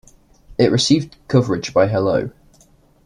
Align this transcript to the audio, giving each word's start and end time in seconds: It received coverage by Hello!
It 0.57 0.71
received 0.71 1.15
coverage 1.27 1.75
by 1.75 1.87
Hello! 1.87 2.31